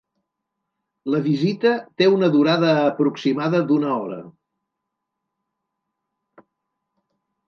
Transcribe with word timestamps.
La 1.15 1.17
visita 1.25 1.73
te 2.01 2.07
una 2.13 2.29
durada 2.35 2.71
aproximada 2.85 3.59
d’una 3.67 3.91
hora. 3.97 4.17